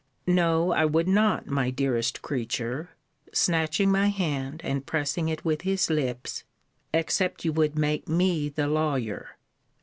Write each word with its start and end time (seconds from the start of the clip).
No, 0.25 0.71
I 0.71 0.83
would 0.83 1.07
not, 1.07 1.45
my 1.45 1.69
dearest 1.69 2.23
creature, 2.23 2.89
snatching 3.31 3.91
my 3.91 4.07
hand, 4.07 4.59
and 4.63 4.83
pressing 4.83 5.29
it 5.29 5.45
with 5.45 5.61
his 5.61 5.91
lips 5.91 6.43
except 6.91 7.45
you 7.45 7.53
would 7.53 7.77
make 7.77 8.09
me 8.09 8.49
the 8.49 8.65
lawyer. 8.67 9.37